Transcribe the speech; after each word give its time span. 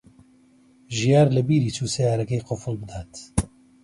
ژیار 0.97 1.27
لەبیری 1.35 1.73
چوو 1.77 1.91
سەیارەکەی 1.95 2.45
قوفڵ 2.47 2.73
بدات. 2.81 3.11